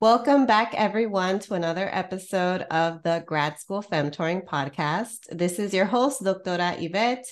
[0.00, 5.26] Welcome back, everyone, to another episode of the Grad School Femtoring podcast.
[5.36, 7.26] This is your host, Doctora Yvette.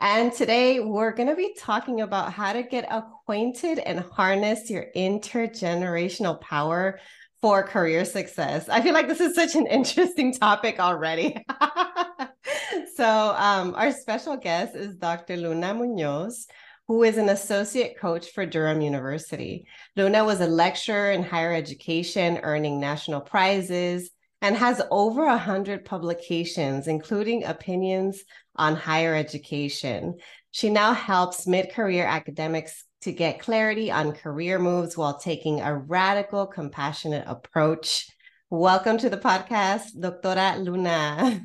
[0.00, 4.86] And today we're going to be talking about how to get acquainted and harness your
[4.94, 7.00] intergenerational power
[7.40, 8.68] for career success.
[8.68, 11.44] I feel like this is such an interesting topic already.
[12.94, 15.36] so, um, our special guest is Dr.
[15.36, 16.46] Luna Muñoz,
[16.92, 19.64] who is an associate coach for Durham University.
[19.96, 24.10] Luna was a lecturer in higher education, earning national prizes,
[24.42, 28.22] and has over 100 publications, including opinions
[28.56, 30.18] on higher education.
[30.50, 35.74] She now helps mid career academics to get clarity on career moves while taking a
[35.74, 38.06] radical, compassionate approach.
[38.50, 41.40] Welcome to the podcast, Doctora Luna.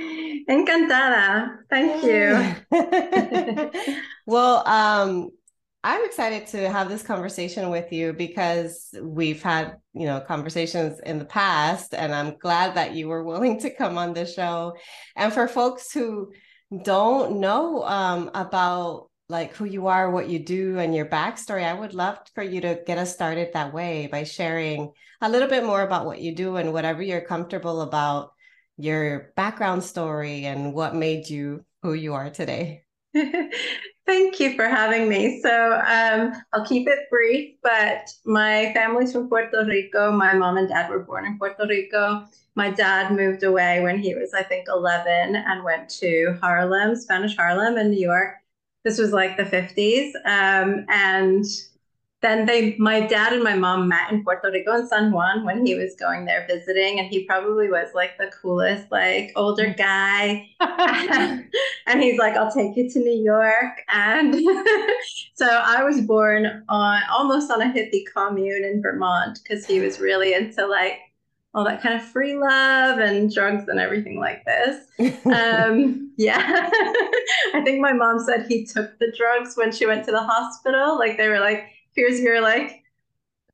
[0.48, 1.58] Encantada.
[1.68, 2.54] Thank you.
[4.26, 5.28] well, um,
[5.84, 11.18] I'm excited to have this conversation with you because we've had, you know, conversations in
[11.18, 14.74] the past, and I'm glad that you were willing to come on the show.
[15.16, 16.32] And for folks who
[16.82, 21.74] don't know um, about like who you are, what you do, and your backstory, I
[21.74, 25.64] would love for you to get us started that way by sharing a little bit
[25.64, 28.30] more about what you do and whatever you're comfortable about
[28.78, 32.84] your background story and what made you who you are today.
[34.06, 35.40] Thank you for having me.
[35.42, 40.10] So um, I'll keep it brief, but my family's from Puerto Rico.
[40.12, 42.24] My mom and dad were born in Puerto Rico.
[42.54, 47.36] My dad moved away when he was, I think, 11 and went to Harlem, Spanish
[47.36, 48.36] Harlem in New York
[48.84, 50.12] this was like the 50s.
[50.24, 51.44] Um, and
[52.20, 55.64] then they, my dad and my mom met in Puerto Rico in San Juan when
[55.64, 59.76] he was going there visiting, and he probably was like the coolest, like older mm.
[59.76, 60.48] guy.
[61.86, 64.34] and he's like, "I'll take you to New York." And
[65.34, 70.00] so I was born on almost on a hippie commune in Vermont because he was
[70.00, 70.98] really into like
[71.54, 74.86] all that kind of free love and drugs and everything like this.
[75.24, 76.68] Um, yeah.
[77.54, 80.98] I think my mom said he took the drugs when she went to the hospital.
[80.98, 81.64] Like they were like,
[81.98, 82.84] here's your like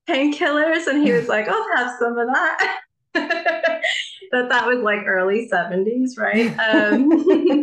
[0.07, 0.87] painkillers.
[0.87, 2.81] And he was like, I'll have some of that.
[3.15, 6.53] that that was like early 70s, right?
[6.59, 7.11] Um,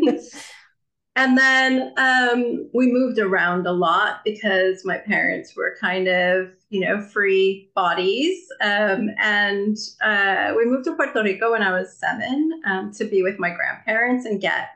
[1.15, 6.79] and then um, we moved around a lot because my parents were kind of, you
[6.79, 8.39] know, free bodies.
[8.61, 13.21] Um, and uh, we moved to Puerto Rico when I was seven um, to be
[13.21, 14.69] with my grandparents and get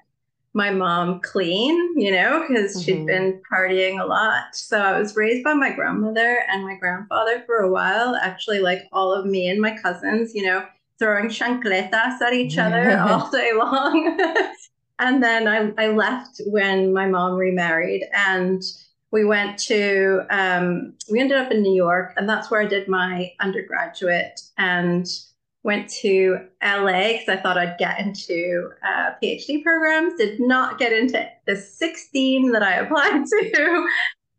[0.55, 2.85] my mom clean, you know, because mm-hmm.
[2.85, 4.55] she'd been partying a lot.
[4.55, 8.83] So I was raised by my grandmother and my grandfather for a while, actually, like
[8.94, 10.65] all of me and my cousins, you know,
[10.97, 14.17] throwing chancletas at each other all day long.
[14.99, 18.63] and then I, I left when my mom remarried and
[19.11, 22.89] we went to um, we ended up in new york and that's where i did
[22.89, 25.07] my undergraduate and
[25.65, 30.93] went to la because i thought i'd get into uh, phd programs did not get
[30.93, 33.87] into the 16 that i applied to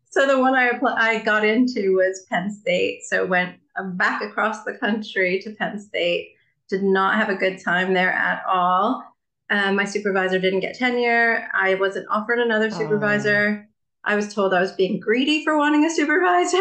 [0.09, 3.57] so the one i applied i got into was penn state so went
[3.95, 6.31] back across the country to penn state
[6.69, 9.03] did not have a good time there at all
[9.51, 11.49] um, my supervisor didn't get tenure.
[11.55, 13.65] I wasn't offered another supervisor.
[13.65, 13.73] Oh.
[14.05, 16.59] I was told I was being greedy for wanting a supervisor.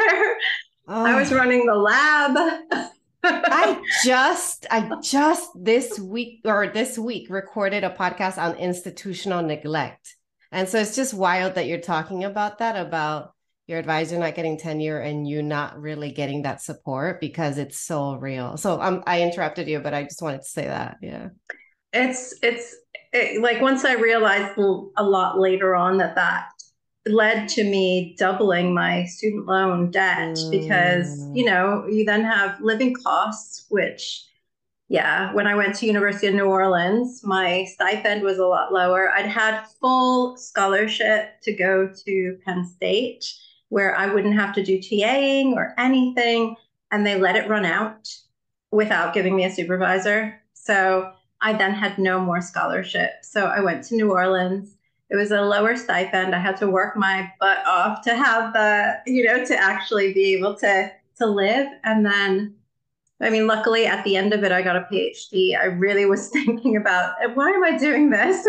[0.88, 1.06] Oh.
[1.06, 2.38] I was running the lab.
[3.26, 10.16] I just, I just this week or this week recorded a podcast on institutional neglect.
[10.52, 13.34] And so it's just wild that you're talking about that, about
[13.68, 18.16] your advisor not getting tenure and you not really getting that support because it's so
[18.16, 18.58] real.
[18.58, 20.98] So um, I interrupted you, but I just wanted to say that.
[21.02, 21.30] Yeah
[21.96, 22.76] it's it's
[23.14, 26.50] it, like once I realized a lot later on that that
[27.08, 30.52] led to me doubling my student loan debt mm.
[30.52, 34.26] because you know you then have living costs which
[34.90, 39.12] yeah when i went to university of new orleans my stipend was a lot lower
[39.12, 43.24] i'd had full scholarship to go to penn state
[43.70, 46.56] where i wouldn't have to do taing or anything
[46.92, 48.10] and they let it run out
[48.72, 51.12] without giving me a supervisor so
[51.42, 53.12] I then had no more scholarship.
[53.22, 54.75] So I went to New Orleans
[55.10, 56.34] it was a lower stipend.
[56.34, 60.34] I had to work my butt off to have the, you know, to actually be
[60.34, 61.68] able to to live.
[61.84, 62.56] And then,
[63.22, 65.58] I mean, luckily at the end of it, I got a PhD.
[65.58, 68.46] I really was thinking about why am I doing this?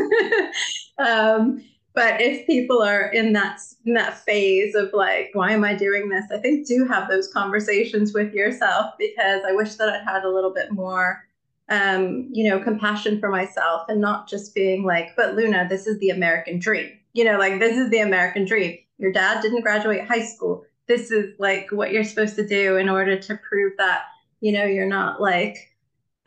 [0.98, 1.62] um,
[1.94, 6.08] but if people are in that in that phase of like, why am I doing
[6.08, 6.24] this?
[6.30, 10.30] I think do have those conversations with yourself because I wish that I'd had a
[10.30, 11.25] little bit more
[11.68, 15.98] um, you know, compassion for myself and not just being like, but Luna, this is
[15.98, 16.90] the American dream.
[17.12, 18.78] You know, like this is the American dream.
[18.98, 20.64] Your dad didn't graduate high school.
[20.86, 24.02] This is like what you're supposed to do in order to prove that,
[24.40, 25.56] you know, you're not like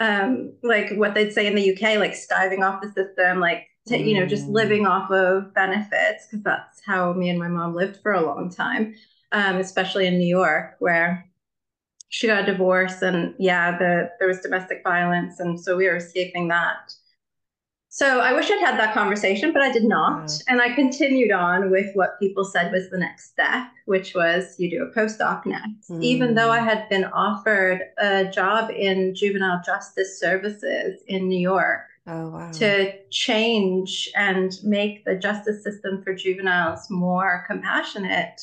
[0.01, 3.97] um like what they'd say in the UK, like skiving off the system, like to,
[3.97, 4.53] you know, just mm.
[4.53, 8.50] living off of benefits, because that's how me and my mom lived for a long
[8.50, 8.95] time.
[9.31, 11.29] Um, especially in New York, where
[12.09, 15.95] she got a divorce and yeah the there was domestic violence and so we were
[15.95, 16.94] escaping that
[17.88, 21.71] so i wish i'd had that conversation but i did not and i continued on
[21.71, 25.89] with what people said was the next step which was you do a postdoc next
[25.89, 26.03] mm.
[26.03, 31.81] even though i had been offered a job in juvenile justice services in new york
[32.11, 32.51] Oh, wow.
[32.53, 38.41] to change and make the justice system for juveniles more compassionate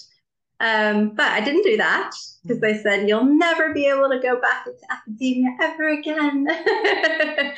[0.61, 2.13] um, but I didn't do that
[2.43, 6.47] because they said you'll never be able to go back into academia ever again.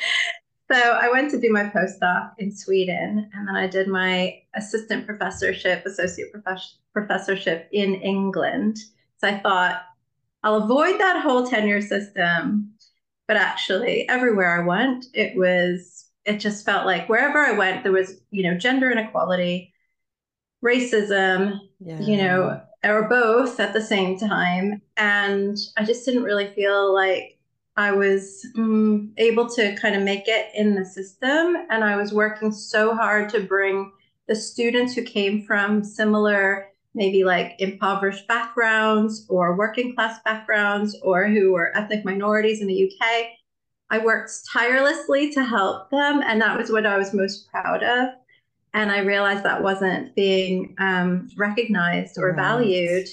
[0.71, 5.05] so I went to do my postdoc in Sweden, and then I did my assistant
[5.05, 8.77] professorship, associate professor, professorship in England.
[9.17, 9.81] So I thought
[10.43, 12.73] I'll avoid that whole tenure system.
[13.29, 17.93] But actually, everywhere I went, it was it just felt like wherever I went, there
[17.93, 19.73] was you know gender inequality,
[20.65, 22.01] racism, yeah.
[22.01, 24.81] you know or both at the same time.
[24.97, 27.37] And I just didn't really feel like
[27.75, 31.55] I was um, able to kind of make it in the system.
[31.69, 33.91] And I was working so hard to bring
[34.27, 41.27] the students who came from similar, maybe like impoverished backgrounds or working class backgrounds or
[41.27, 43.27] who were ethnic minorities in the UK.
[43.89, 46.21] I worked tirelessly to help them.
[46.21, 48.09] And that was what I was most proud of
[48.73, 52.35] and I realized that wasn't being um, recognized or right.
[52.35, 53.07] valued.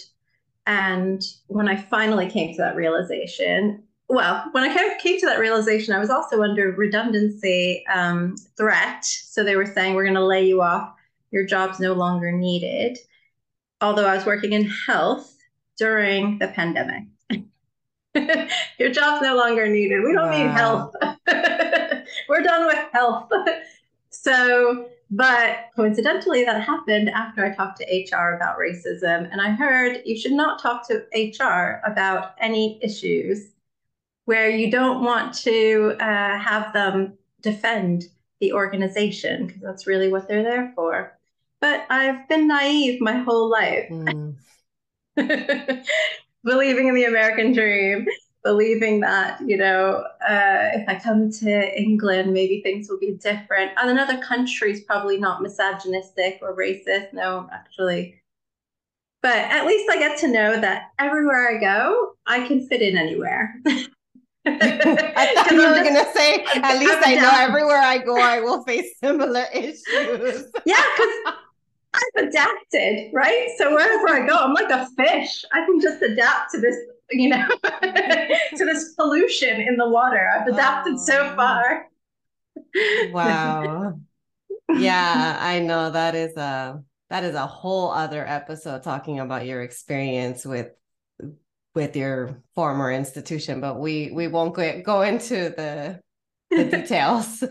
[0.67, 5.95] And when I finally came to that realization, well, when I came to that realization,
[5.95, 9.05] I was also under redundancy um, threat.
[9.05, 10.93] So they were saying, we're going to lay you off.
[11.31, 12.99] Your job's no longer needed.
[13.81, 15.37] Although I was working in health
[15.77, 17.05] during the pandemic.
[18.79, 20.03] Your job's no longer needed.
[20.03, 20.39] We don't wow.
[20.39, 20.95] need health.
[22.29, 23.31] we're done with health.
[24.11, 29.29] so but coincidentally, that happened after I talked to HR about racism.
[29.31, 33.53] And I heard you should not talk to HR about any issues
[34.25, 38.07] where you don't want to uh, have them defend
[38.41, 41.17] the organization, because that's really what they're there for.
[41.61, 44.35] But I've been naive my whole life, mm.
[46.45, 48.07] believing in the American dream
[48.47, 53.73] believing that you know uh, if I come to England, maybe things will be different.
[53.77, 57.13] And another country is probably not misogynistic or racist.
[57.13, 58.23] No, actually.
[59.21, 62.97] But at least I get to know that everywhere I go, I can fit in
[62.97, 63.57] anywhere.
[64.47, 68.63] I thought you were gonna say, at least i know everywhere I go, I will
[68.63, 70.45] face similar issues.
[70.65, 71.35] yeah, because
[71.95, 73.49] I've adapted, right?
[73.59, 75.45] So wherever I go, I'm like a fish.
[75.53, 76.77] I can just adapt to this
[77.11, 80.29] you know, to this pollution in the water.
[80.35, 81.05] I've adapted oh.
[81.05, 81.87] so far.
[83.13, 83.99] wow.
[84.69, 89.63] Yeah, I know that is a that is a whole other episode talking about your
[89.63, 90.73] experience with
[91.73, 96.01] with your former institution, but we we won't go, go into the
[96.51, 97.45] the details.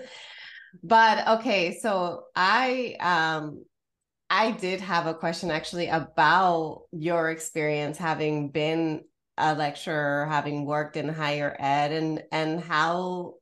[0.84, 3.64] but okay, so I um
[4.30, 9.06] I did have a question actually about your experience having been
[9.38, 13.34] a lecturer having worked in higher ed and and how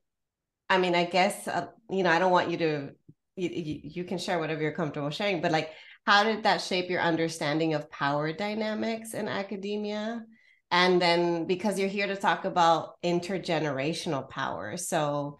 [0.68, 2.90] i mean i guess uh, you know i don't want you to
[3.36, 3.50] you,
[3.84, 5.70] you can share whatever you're comfortable sharing but like
[6.06, 10.24] how did that shape your understanding of power dynamics in academia?
[10.70, 15.38] And then because you're here to talk about intergenerational power so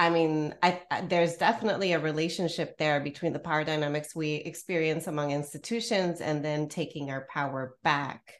[0.00, 5.08] I mean, I, I, there's definitely a relationship there between the power dynamics we experience
[5.08, 8.34] among institutions and then taking our power back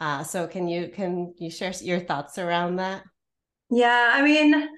[0.00, 3.04] uh, so can you can you share your thoughts around that?
[3.70, 4.68] Yeah, I mean,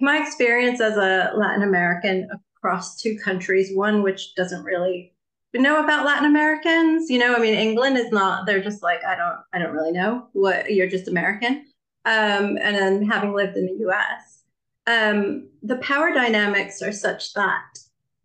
[0.00, 5.14] my experience as a Latin American across two countries, one which doesn't really
[5.54, 8.46] know about Latin Americans, you know, I mean, England is not.
[8.46, 11.66] They're just like I don't I don't really know what you're just American.
[12.04, 14.42] Um, and then having lived in the U.S.,
[14.86, 17.78] um, the power dynamics are such that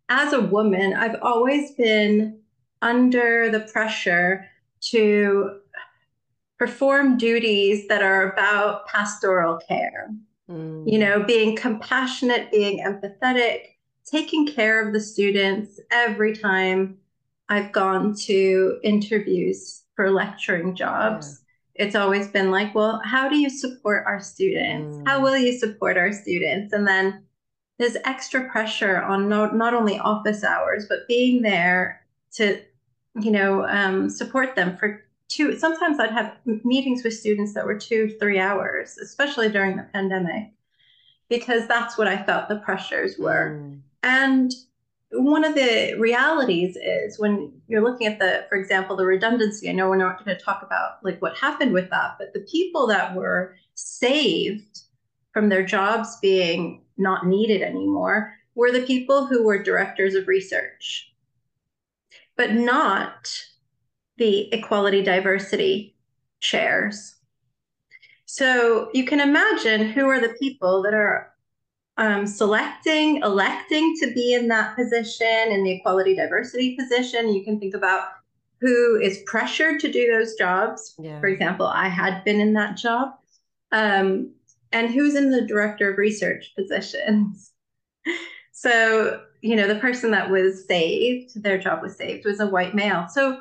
[0.08, 2.38] as a woman, I've always been
[2.82, 4.46] under the pressure
[4.80, 5.60] to
[6.58, 10.10] perform duties that are about pastoral care.
[10.50, 10.90] Mm.
[10.90, 13.60] You know, being compassionate, being empathetic,
[14.04, 16.98] taking care of the students every time
[17.48, 21.42] I've gone to interviews for lecturing jobs.
[21.74, 21.86] Yeah.
[21.86, 24.96] It's always been like, well, how do you support our students?
[24.96, 25.08] Mm.
[25.08, 26.72] How will you support our students?
[26.72, 27.24] And then
[27.78, 32.62] there's extra pressure on not, not only office hours, but being there to,
[33.20, 35.58] you know, um, support them for two.
[35.58, 40.52] Sometimes I'd have meetings with students that were two, three hours, especially during the pandemic,
[41.28, 43.58] because that's what I felt the pressures were.
[43.60, 43.80] Mm.
[44.02, 44.52] And
[45.10, 49.72] one of the realities is when you're looking at the, for example, the redundancy, I
[49.72, 52.86] know we're not going to talk about like what happened with that, but the people
[52.88, 54.80] that were saved
[55.32, 61.12] from their jobs being not needed anymore were the people who were directors of research,
[62.36, 63.30] but not
[64.18, 65.94] the equality diversity
[66.40, 67.16] chairs.
[68.24, 71.32] So you can imagine who are the people that are
[71.96, 77.32] um, selecting, electing to be in that position, in the equality diversity position.
[77.32, 78.08] You can think about
[78.60, 80.94] who is pressured to do those jobs.
[80.98, 81.20] Yeah.
[81.20, 83.10] For example, I had been in that job.
[83.72, 84.32] Um,
[84.72, 87.52] and who's in the director of research positions.
[88.52, 92.74] so, you know, the person that was saved, their job was saved, was a white
[92.74, 93.06] male.
[93.08, 93.40] So,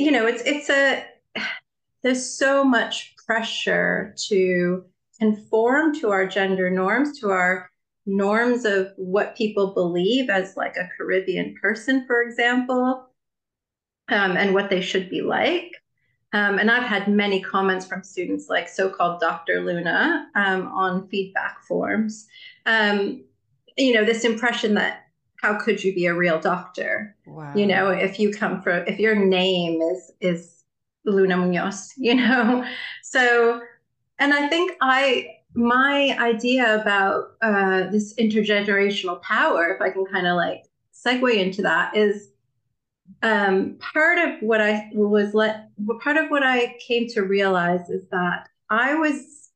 [0.00, 1.04] you know, it's it's a
[2.02, 4.84] there's so much pressure to
[5.20, 7.70] conform to our gender norms, to our
[8.06, 13.06] norms of what people believe as like a Caribbean person, for example,
[14.08, 15.70] um, and what they should be like.
[16.32, 19.60] Um, and I've had many comments from students like so-called Dr.
[19.60, 22.26] Luna um, on feedback forms.
[22.64, 23.24] Um,
[23.76, 25.09] you know, this impression that
[25.40, 27.16] how could you be a real doctor?
[27.26, 27.54] Wow.
[27.54, 30.64] You know, if you come from if your name is is
[31.04, 32.64] Luna Muñoz, you know.
[33.02, 33.60] So,
[34.18, 40.26] and I think I my idea about uh, this intergenerational power, if I can kind
[40.26, 42.28] of like segue into that, is
[43.22, 45.68] um, part of what I was let
[46.00, 49.50] part of what I came to realize is that I was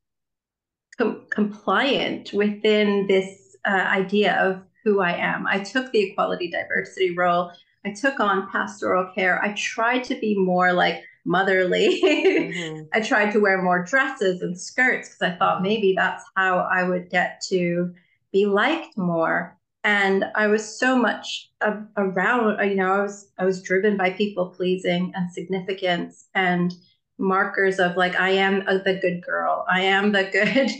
[0.97, 5.45] com- compliant within this uh, idea of who I am.
[5.47, 7.51] I took the equality diversity role.
[7.85, 9.43] I took on pastoral care.
[9.43, 12.01] I tried to be more like motherly.
[12.01, 12.83] Mm-hmm.
[12.93, 15.63] I tried to wear more dresses and skirts because I thought mm-hmm.
[15.63, 17.93] maybe that's how I would get to
[18.31, 21.51] be liked more and I was so much
[21.95, 22.59] around.
[22.59, 26.73] Uh, you know, I was I was driven by people pleasing and significance and
[27.19, 29.63] markers of like I am a, the good girl.
[29.69, 30.71] I am the good,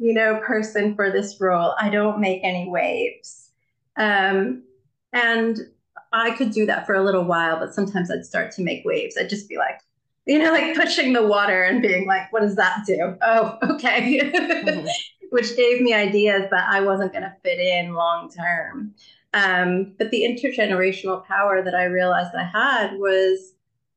[0.00, 1.74] you know, person for this role.
[1.80, 3.50] I don't make any waves,
[3.96, 4.62] um,
[5.12, 5.58] and
[6.12, 9.16] I could do that for a little while, but sometimes I'd start to make waves.
[9.18, 9.80] I'd just be like,
[10.26, 13.16] you know, like pushing the water and being like, what does that do?
[13.22, 14.20] Oh, okay.
[14.22, 14.86] mm-hmm
[15.30, 18.94] which gave me ideas that I wasn't going to fit in long term.
[19.34, 23.54] Um, but the intergenerational power that I realized I had was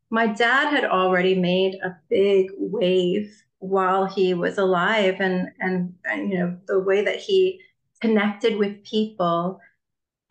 [0.10, 6.30] my dad had already made a big wave while he was alive, and and, and
[6.30, 7.62] you know the way that he
[8.02, 9.60] connected with people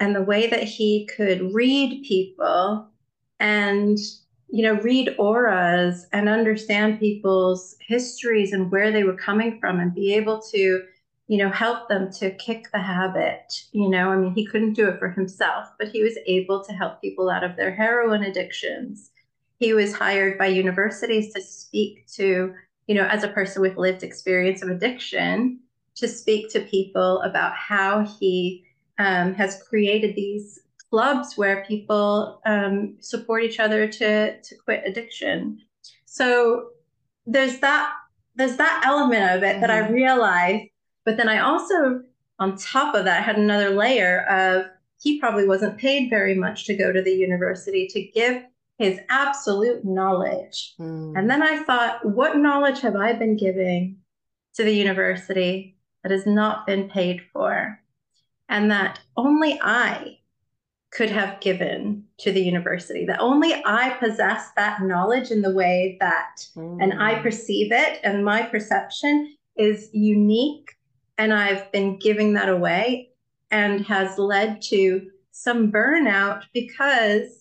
[0.00, 2.88] and the way that he could read people
[3.38, 3.98] and
[4.48, 9.94] you know read auras and understand people's histories and where they were coming from and
[9.94, 10.82] be able to
[11.28, 14.10] you know help them to kick the habit you know?
[14.10, 17.30] I mean he couldn't do it for himself but he was able to help people
[17.30, 19.10] out of their heroin addictions.
[19.60, 22.54] He was hired by universities to speak to
[22.86, 25.60] you know as a person with lived experience of addiction
[25.96, 28.64] to speak to people about how he
[28.98, 30.60] um, has created these
[30.90, 35.58] clubs where people um, support each other to to quit addiction.
[36.04, 36.70] So
[37.26, 37.92] there's that
[38.34, 39.60] there's that element of it mm-hmm.
[39.60, 39.94] that I mm-hmm.
[39.94, 40.64] realized.
[41.04, 42.02] But then I also,
[42.38, 44.66] on top of that, had another layer of
[45.00, 48.42] he probably wasn't paid very much to go to the university to give
[48.80, 50.74] his absolute knowledge.
[50.80, 51.12] Mm.
[51.14, 53.98] And then I thought, what knowledge have I been giving
[54.54, 57.78] to the university that has not been paid for?
[58.48, 60.16] And that only I
[60.92, 65.98] could have given to the university that only I possess that knowledge in the way
[66.00, 66.82] that mm.
[66.82, 67.22] and I mm.
[67.22, 70.74] perceive it and my perception is unique
[71.18, 73.10] and I've been giving that away
[73.50, 77.39] and has led to some burnout because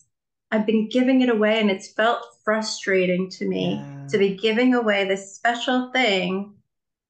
[0.51, 4.07] I've been giving it away and it's felt frustrating to me yeah.
[4.09, 6.53] to be giving away this special thing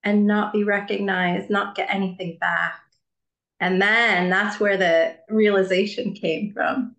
[0.04, 2.82] and not be recognized, not get anything back.
[3.60, 6.96] And then that's where the realization came from.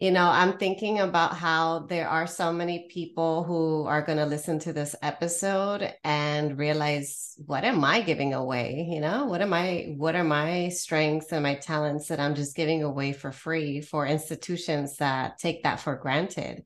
[0.00, 4.24] You know, I'm thinking about how there are so many people who are going to
[4.24, 8.88] listen to this episode and realize what am I giving away?
[8.90, 12.56] You know, what am I, what are my strengths and my talents that I'm just
[12.56, 16.64] giving away for free for institutions that take that for granted?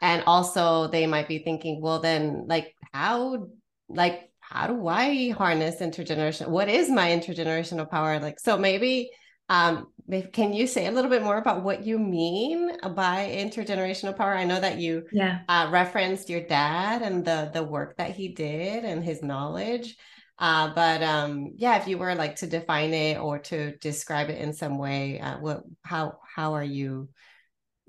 [0.00, 3.48] And also, they might be thinking, well, then, like, how,
[3.90, 6.48] like, how do I harness intergenerational?
[6.48, 8.18] What is my intergenerational power?
[8.20, 9.10] Like, so maybe
[9.50, 9.88] um,
[10.32, 14.34] can you say a little bit more about what you mean by intergenerational power?
[14.34, 15.40] I know that you yeah.
[15.48, 19.96] uh, referenced your dad and the the work that he did and his knowledge.
[20.38, 24.40] Uh, but um, yeah, if you were like to define it or to describe it
[24.40, 27.08] in some way, uh, what how how are you?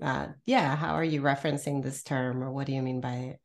[0.02, 3.40] Uh, yeah, how are you referencing this term, or what do you mean by it?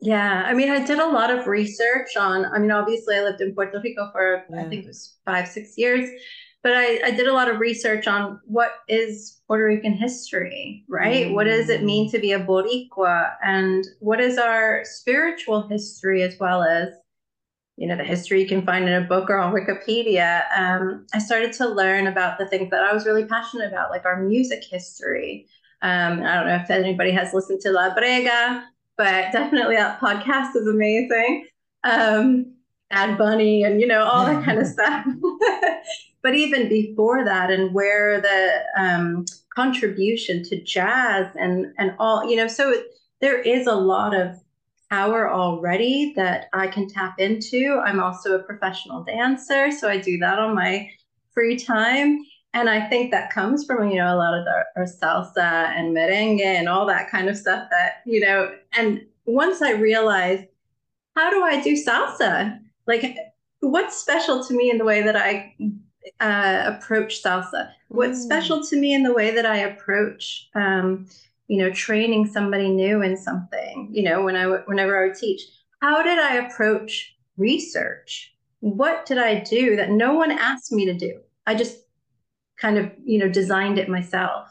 [0.00, 2.44] Yeah, I mean, I did a lot of research on.
[2.44, 4.62] I mean, obviously, I lived in Puerto Rico for yeah.
[4.62, 6.10] I think it was five six years
[6.62, 11.26] but I, I did a lot of research on what is Puerto Rican history, right?
[11.26, 11.34] Mm.
[11.34, 13.32] What does it mean to be a Boricua?
[13.42, 16.88] And what is our spiritual history as well as,
[17.76, 20.44] you know, the history you can find in a book or on Wikipedia.
[20.56, 24.04] Um, I started to learn about the things that I was really passionate about, like
[24.04, 25.48] our music history.
[25.82, 28.62] Um, I don't know if anybody has listened to La Brega,
[28.96, 31.48] but definitely that podcast is amazing.
[31.82, 32.54] Um,
[32.88, 35.06] Bad Bunny and, you know, all that kind of stuff.
[36.22, 39.24] but even before that and where the um,
[39.54, 42.82] contribution to jazz and and all you know so
[43.20, 44.36] there is a lot of
[44.90, 47.80] power already that i can tap into.
[47.84, 50.90] I'm also a professional dancer so i do that on my
[51.34, 52.24] free time.
[52.54, 55.96] And i think that comes from you know a lot of the our salsa and
[55.96, 60.44] merengue and all that kind of stuff that you know and once i realized
[61.16, 62.58] how do i do salsa?
[62.86, 63.16] Like
[63.60, 65.54] what's special to me in the way that i
[66.20, 67.70] uh, approach salsa.
[67.88, 68.24] What's mm.
[68.24, 71.06] special to me in the way that I approach, um,
[71.48, 73.88] you know, training somebody new in something.
[73.92, 75.42] You know, when I whenever I would teach,
[75.80, 78.34] how did I approach research?
[78.60, 81.20] What did I do that no one asked me to do?
[81.46, 81.78] I just
[82.56, 84.48] kind of, you know, designed it myself.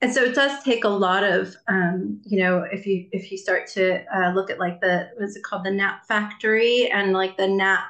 [0.00, 3.38] And so it does take a lot of, um, you know, if you if you
[3.38, 7.36] start to uh, look at like the what's it called, the Nap Factory and like
[7.36, 7.84] the Nap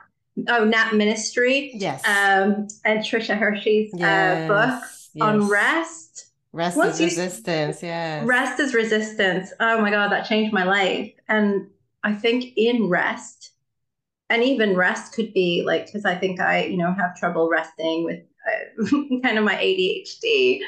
[0.49, 1.73] oh Nap Ministry.
[1.75, 2.03] Yes.
[2.07, 4.51] Um, and Tricia Hersey's uh, yes.
[4.51, 4.83] uh, book
[5.15, 5.23] yes.
[5.23, 6.27] on rest.
[6.53, 7.83] Rest Once is resistance.
[7.83, 8.23] Yeah.
[8.25, 9.53] Rest is resistance.
[9.59, 11.11] Oh my God, that changed my life.
[11.29, 11.69] And
[12.03, 13.53] I think in rest,
[14.29, 18.05] and even rest could be like because I think I you know have trouble resting
[18.05, 18.87] with uh,
[19.23, 20.61] kind of my ADHD.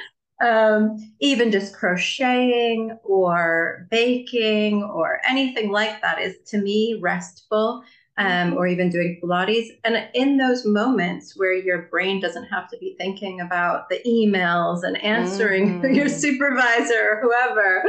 [0.45, 7.85] Um, even just crocheting or baking or anything like that is to me restful
[8.17, 8.57] um, mm-hmm.
[8.57, 9.69] or even doing Pilates.
[9.85, 14.83] And in those moments where your brain doesn't have to be thinking about the emails
[14.85, 15.95] and answering mm.
[15.97, 17.85] your supervisor or whoever,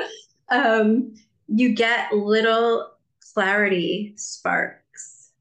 [0.49, 1.13] um,
[1.47, 2.91] you get little
[3.33, 5.31] clarity sparks.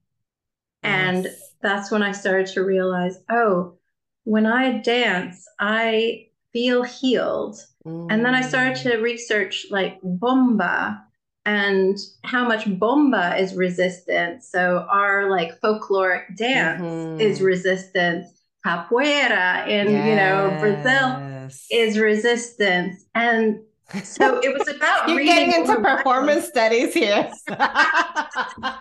[0.82, 0.92] Yes.
[0.92, 1.28] And
[1.62, 3.74] that's when I started to realize oh,
[4.24, 7.56] when I dance, I feel healed.
[7.86, 8.08] Mm.
[8.10, 11.02] And then I started to research like bomba
[11.46, 14.48] and how much bomba is resistance.
[14.48, 17.20] So our like folkloric dance mm-hmm.
[17.20, 18.26] is resistance.
[18.64, 20.08] Capoeira in yes.
[20.08, 23.60] you know Brazil is resistance, and
[24.02, 27.30] so it was about you're getting into performance studies here.
[27.48, 28.76] I,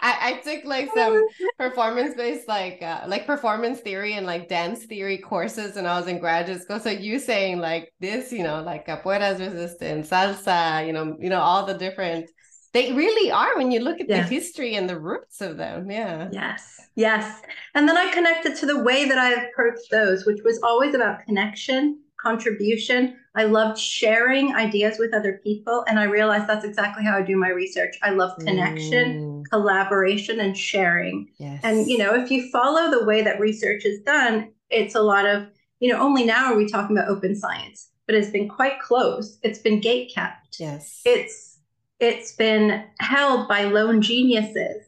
[0.00, 1.26] I, took like some
[1.58, 6.08] performance based like uh, like performance theory and like dance theory courses and I was
[6.08, 6.78] in graduate school.
[6.78, 11.40] So you saying like this, you know, like capoeira's resistance, salsa, you know, you know,
[11.40, 12.30] all the different
[12.72, 14.22] they really are when you look at yeah.
[14.22, 15.90] the history and the roots of them.
[15.90, 16.28] Yeah.
[16.32, 16.88] Yes.
[16.96, 17.42] Yes.
[17.74, 21.20] And then I connected to the way that I approached those, which was always about
[21.20, 23.16] connection contribution.
[23.34, 25.84] I loved sharing ideas with other people.
[25.88, 27.98] And I realized that's exactly how I do my research.
[28.02, 29.44] I love connection, mm.
[29.50, 31.28] collaboration, and sharing.
[31.38, 31.60] Yes.
[31.64, 35.26] And, you know, if you follow the way that research is done, it's a lot
[35.26, 35.46] of,
[35.80, 39.38] you know, only now are we talking about open science, but it's been quite close.
[39.42, 40.60] It's been gate kept.
[40.60, 41.00] Yes.
[41.04, 41.58] It's
[41.98, 44.84] it's been held by lone geniuses.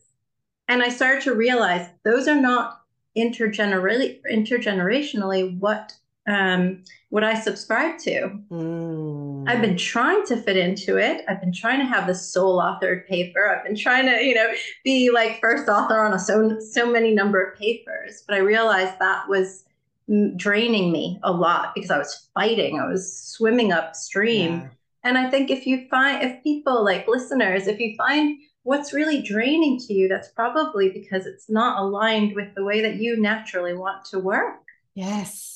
[0.66, 2.80] And I started to realize those are not
[3.16, 5.94] intergenerally intergenerationally what
[6.26, 8.38] um, what I subscribe to.
[8.50, 9.48] Mm.
[9.48, 11.24] I've been trying to fit into it.
[11.28, 13.48] I've been trying to have the sole authored paper.
[13.48, 14.50] I've been trying to, you know,
[14.84, 18.24] be like first author on a so so many number of papers.
[18.26, 19.64] But I realized that was
[20.36, 22.80] draining me a lot because I was fighting.
[22.80, 24.60] I was swimming upstream.
[24.60, 24.68] Yeah.
[25.04, 29.22] And I think if you find if people like listeners, if you find what's really
[29.22, 33.74] draining to you, that's probably because it's not aligned with the way that you naturally
[33.74, 34.62] want to work.
[34.94, 35.53] Yes.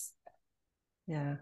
[1.09, 1.37] Yeah.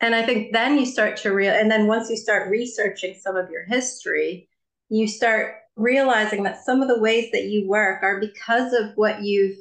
[0.00, 3.36] And I think then you start to real, and then once you start researching some
[3.36, 4.48] of your history,
[4.88, 9.22] you start realizing that some of the ways that you work are because of what
[9.22, 9.56] you've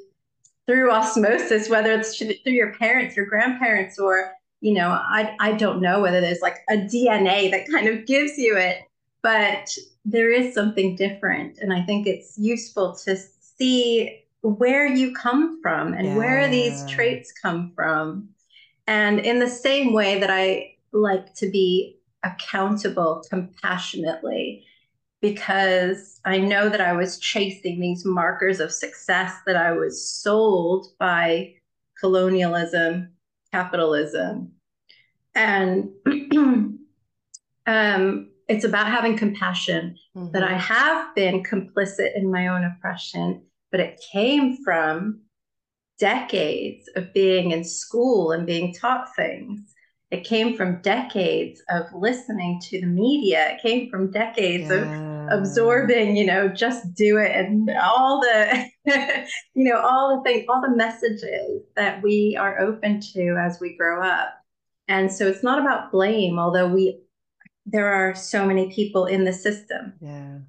[0.65, 5.81] through osmosis, whether it's through your parents, your grandparents, or you know, I I don't
[5.81, 8.77] know whether there's like a DNA that kind of gives you it,
[9.21, 15.61] but there is something different, and I think it's useful to see where you come
[15.61, 16.15] from and yeah.
[16.15, 18.29] where these traits come from.
[18.89, 24.65] And in the same way that I like to be accountable compassionately
[25.21, 30.87] because I know that I was chasing these markers of success that I was sold
[30.97, 31.53] by
[31.99, 33.11] colonialism,
[33.51, 34.53] capitalism.
[35.35, 35.89] And
[37.67, 40.31] um, it's about having compassion mm-hmm.
[40.31, 45.21] that I have been complicit in my own oppression, but it came from
[45.99, 49.75] decades of being in school and being taught things
[50.11, 53.51] it came from decades of listening to the media.
[53.51, 55.27] It came from decades yeah.
[55.27, 58.65] of absorbing, you know, just do it and all the,
[59.53, 63.77] you know, all the things, all the messages that we are open to as we
[63.77, 64.33] grow up.
[64.87, 67.01] And so it's not about blame, although we,
[67.67, 69.93] there are so many people in the system.
[70.01, 70.39] Yeah.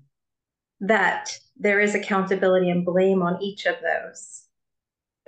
[0.83, 4.40] That there is accountability and blame on each of those.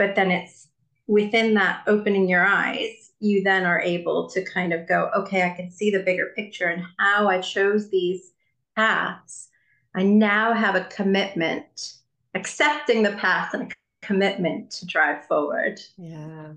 [0.03, 0.67] But then it's
[1.07, 5.51] within that opening your eyes you then are able to kind of go, okay, I
[5.51, 8.33] can see the bigger picture and how I chose these
[8.75, 9.49] paths.
[9.95, 11.95] I now have a commitment,
[12.35, 15.81] accepting the path and a commitment to drive forward.
[15.97, 16.55] Yeah.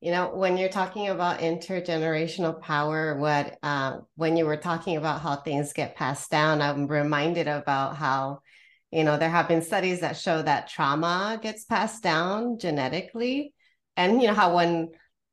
[0.00, 5.20] You know, when you're talking about intergenerational power, what uh, when you were talking about
[5.20, 8.42] how things get passed down, I'm reminded about how,
[8.94, 13.52] you know, there have been studies that show that trauma gets passed down genetically,
[13.96, 14.90] and you know how when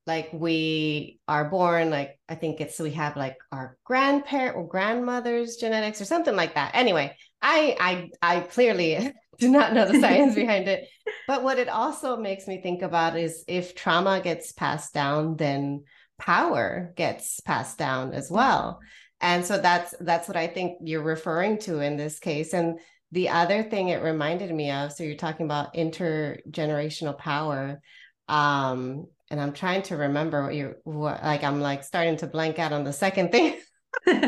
[0.07, 5.57] like we are born like i think it's we have like our grandparent or grandmother's
[5.57, 6.71] genetics or something like that.
[6.73, 10.87] Anyway i i i clearly do not know the science behind it.
[11.27, 15.83] But what it also makes me think about is if trauma gets passed down then
[16.17, 18.79] power gets passed down as well.
[19.19, 22.53] And so that's that's what i think you're referring to in this case.
[22.53, 22.79] And
[23.11, 27.81] the other thing it reminded me of so you're talking about intergenerational power
[28.27, 32.59] um and I'm trying to remember what you what like I'm like starting to blank
[32.59, 33.57] out on the second thing.
[34.05, 34.27] but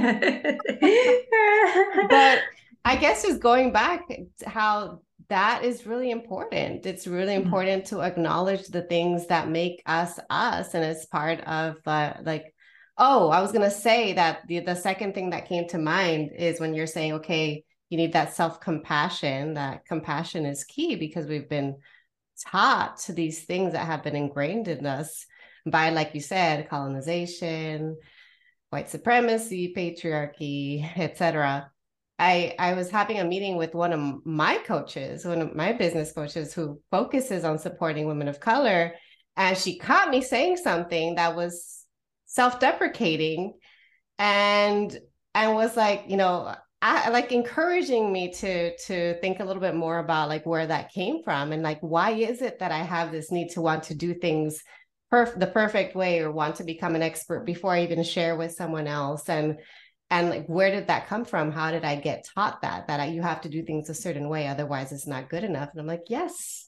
[2.85, 4.07] I guess just going back
[4.45, 6.85] how that is really important.
[6.85, 7.45] It's really mm-hmm.
[7.45, 7.97] important mm-hmm.
[7.97, 12.53] to acknowledge the things that make us us and it's part of uh, like
[12.97, 16.31] oh, I was going to say that the the second thing that came to mind
[16.37, 21.49] is when you're saying okay, you need that self-compassion, that compassion is key because we've
[21.49, 21.77] been
[22.47, 25.25] taught to these things that have been ingrained in us
[25.65, 27.97] by, like you said, colonization,
[28.69, 31.69] white supremacy, patriarchy, etc.
[32.19, 36.11] I I was having a meeting with one of my coaches, one of my business
[36.11, 38.93] coaches who focuses on supporting women of color,
[39.35, 41.85] and she caught me saying something that was
[42.25, 43.53] self-deprecating
[44.19, 44.97] and
[45.35, 49.73] and was like, you know, I, like encouraging me to to think a little bit
[49.73, 53.09] more about like where that came from and like why is it that I have
[53.09, 54.61] this need to want to do things
[55.11, 58.51] perf- the perfect way or want to become an expert before I even share with
[58.51, 59.29] someone else?
[59.29, 59.59] And
[60.09, 61.53] and like where did that come from?
[61.53, 64.27] How did I get taught that that I, you have to do things a certain
[64.27, 65.69] way otherwise it's not good enough?
[65.71, 66.67] And I'm like yes.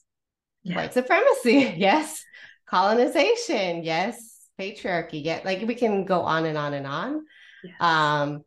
[0.62, 0.76] Yeah.
[0.76, 1.74] white supremacy.
[1.76, 2.24] Yes.
[2.64, 3.84] Colonization.
[3.84, 4.46] Yes.
[4.58, 5.22] Patriarchy.
[5.22, 5.42] Yeah.
[5.44, 7.24] Like we can go on and on and on.
[7.80, 8.44] Um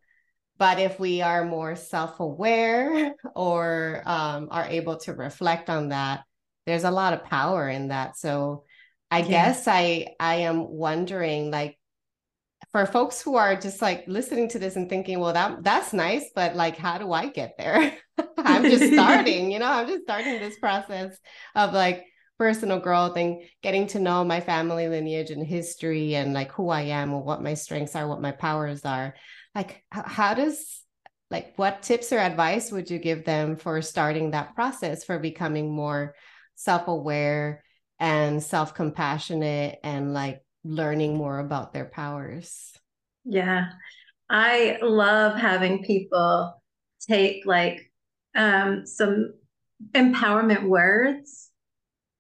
[0.60, 6.24] but if we are more self aware or um, are able to reflect on that,
[6.68, 8.18] there's a lot of power in that.
[8.18, 8.66] So
[9.10, 9.28] I yeah.
[9.28, 11.80] guess I I am wondering like
[12.74, 16.30] for folks who are just like listening to this and thinking, well, that that's nice,
[16.36, 17.98] but like, how do I get there?
[18.38, 21.18] I'm just starting, you know, I'm just starting this process
[21.56, 22.06] of like
[22.38, 26.82] personal growth and getting to know my family lineage and history and like who I
[26.84, 29.16] am and what my strengths are, what my powers are
[29.56, 30.84] like how does
[31.32, 35.72] like what tips or advice would you give them for starting that process for becoming
[35.72, 36.16] more
[36.56, 37.64] self-aware
[38.00, 42.74] and self-compassionate and like learning more about their powers?
[43.26, 43.70] Yeah.
[44.30, 46.62] I love having people
[47.08, 47.92] take like
[48.36, 49.34] um, some
[49.94, 51.50] empowerment words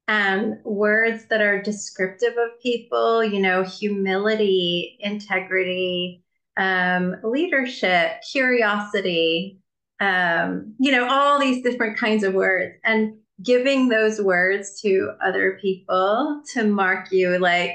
[0.08, 6.24] and words that are descriptive of people you know humility integrity
[6.58, 9.60] um, leadership, curiosity,
[10.00, 12.76] um, you know, all these different kinds of words.
[12.84, 17.72] And giving those words to other people to mark you like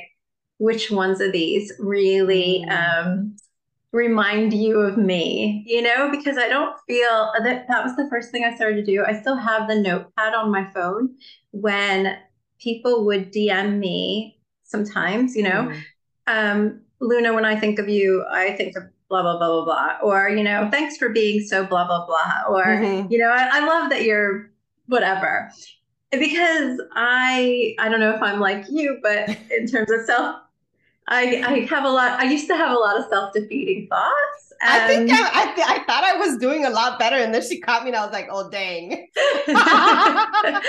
[0.59, 3.07] which ones of these really mm.
[3.07, 3.37] um,
[3.93, 8.31] remind you of me, you know, because I don't feel that that was the first
[8.31, 9.05] thing I started to do.
[9.05, 11.15] I still have the notepad on my phone
[11.53, 12.19] when
[12.59, 15.73] people would DM me sometimes, you know.
[15.73, 15.83] Mm.
[16.27, 19.99] Um, Luna, when I think of you, I think of blah, blah, blah, blah, blah.
[20.03, 22.43] Or, you know, thanks for being so blah, blah, blah.
[22.49, 23.13] Or, mm-hmm.
[23.13, 24.51] you know, I, I love that you're
[24.87, 25.51] whatever.
[26.11, 30.37] Because I I don't know if I'm like you, but in terms of self
[31.09, 32.19] I, I have a lot.
[32.19, 34.53] I used to have a lot of self defeating thoughts.
[34.63, 37.43] I think I, I, th- I, thought I was doing a lot better, and then
[37.47, 40.63] she caught me, and I was like, "Oh dang!" I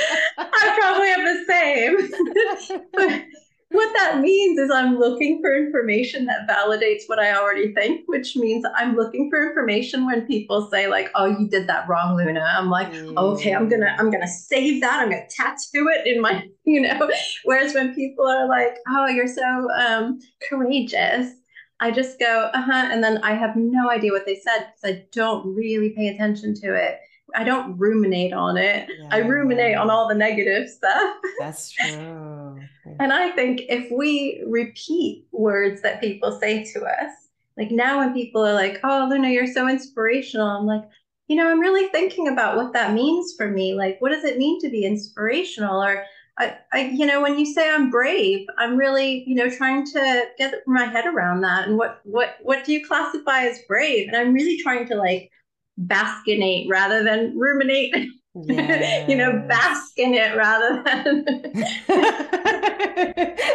[0.81, 3.25] probably have the same
[3.71, 8.35] what that means is I'm looking for information that validates what I already think, which
[8.35, 12.41] means I'm looking for information when people say like, "Oh, you did that wrong, Luna."
[12.41, 13.17] I'm like, mm.
[13.17, 15.01] "Okay, I'm gonna I'm gonna save that.
[15.01, 17.09] I'm gonna tattoo it in my, you know."
[17.43, 21.31] Whereas when people are like, "Oh, you're so um, courageous,"
[21.79, 24.95] I just go, "Uh huh," and then I have no idea what they said because
[24.95, 26.99] I don't really pay attention to it.
[27.35, 28.89] I don't ruminate on it.
[28.89, 29.07] Yeah.
[29.11, 31.17] I ruminate on all the negative stuff.
[31.39, 32.59] That's true.
[32.99, 37.11] and I think if we repeat words that people say to us,
[37.57, 40.83] like now when people are like, "Oh, Luna, you're so inspirational," I'm like,
[41.27, 43.73] you know, I'm really thinking about what that means for me.
[43.73, 45.81] Like, what does it mean to be inspirational?
[45.81, 46.05] Or
[46.37, 50.25] I, I, you know, when you say I'm brave, I'm really, you know, trying to
[50.37, 51.67] get my head around that.
[51.67, 54.07] And what, what, what do you classify as brave?
[54.07, 55.31] And I'm really trying to like
[55.79, 57.93] baskinate rather than ruminate.
[58.35, 59.07] Yes.
[59.09, 61.25] you know, bask in it rather than.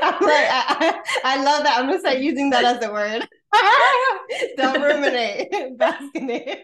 [0.02, 1.76] I'm like, I, I, love that.
[1.78, 3.28] I'm gonna start using that as a word.
[4.56, 6.62] Don't ruminate, bask in it.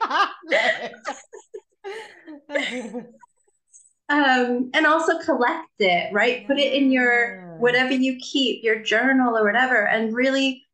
[4.09, 6.47] um, and also collect it, right?
[6.47, 10.65] Put it in your whatever you keep, your journal or whatever, and really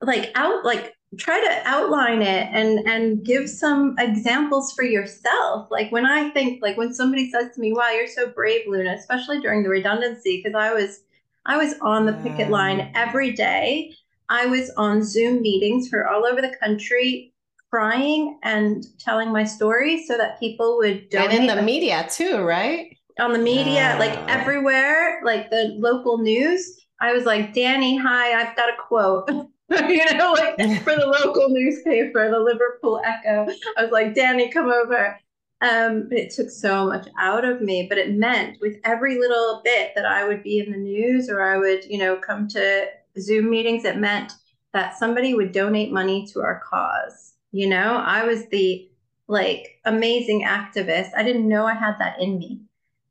[0.00, 5.68] like out like try to outline it and and give some examples for yourself.
[5.70, 8.92] Like when i think like when somebody says to me wow you're so brave luna
[8.92, 11.00] especially during the redundancy because i was
[11.46, 12.90] i was on the picket line mm.
[12.94, 13.94] every day.
[14.30, 17.32] I was on zoom meetings for all over the country
[17.70, 22.42] crying and telling my story so that people would donate and in the media too
[22.42, 22.94] right?
[23.18, 26.84] On the media like everywhere like the local news.
[27.00, 29.30] I was like danny hi i've got a quote
[29.88, 33.46] you know, like for the local newspaper, the Liverpool Echo.
[33.76, 35.18] I was like, Danny, come over.
[35.60, 39.92] Um, it took so much out of me, but it meant with every little bit
[39.94, 42.86] that I would be in the news or I would, you know, come to
[43.18, 44.32] Zoom meetings, it meant
[44.72, 47.34] that somebody would donate money to our cause.
[47.50, 48.88] You know, I was the
[49.26, 51.10] like amazing activist.
[51.16, 52.60] I didn't know I had that in me,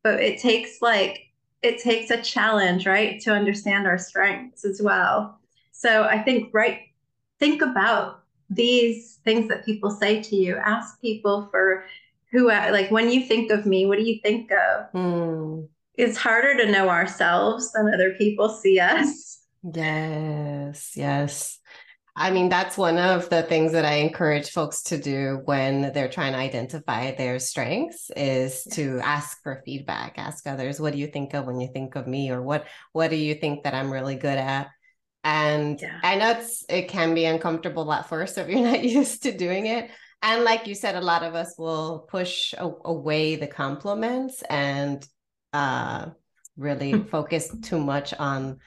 [0.02, 1.20] but it takes like,
[1.62, 5.37] it takes a challenge, right, to understand our strengths as well.
[5.77, 6.79] So I think, right,
[7.39, 10.55] think about these things that people say to you.
[10.55, 11.85] Ask people for
[12.31, 14.91] who, like, when you think of me, what do you think of?
[14.93, 15.67] Mm.
[15.93, 19.43] It's harder to know ourselves than other people see us.
[19.63, 21.59] Yes, yes.
[22.15, 26.09] I mean, that's one of the things that I encourage folks to do when they're
[26.09, 28.75] trying to identify their strengths is yes.
[28.75, 32.07] to ask for feedback, ask others, what do you think of when you think of
[32.07, 32.31] me?
[32.31, 34.69] Or what what do you think that I'm really good at?
[35.27, 35.99] And yeah.
[36.03, 39.65] I know it's it can be uncomfortable at first if you're not used to doing
[39.65, 39.91] it.
[40.21, 45.05] And like you said, a lot of us will push a- away the compliments and
[45.51, 46.07] uh,
[46.55, 48.59] really focus too much on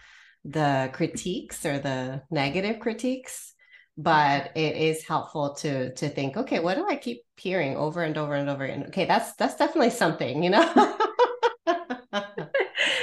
[0.44, 3.54] the critiques or the negative critiques.
[3.96, 8.18] But it is helpful to to think, okay, what do I keep hearing over and
[8.18, 8.84] over and over again?
[8.88, 10.96] Okay, that's that's definitely something, you know.